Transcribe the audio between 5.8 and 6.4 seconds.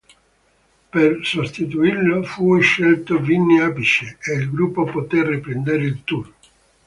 il Tour.